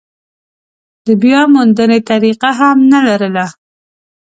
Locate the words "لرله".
3.07-3.45